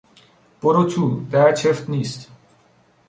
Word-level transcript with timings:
برو 0.61 0.83
تو، 0.83 1.25
در 1.31 1.51
چفت 1.51 1.89
نیست. 1.89 2.27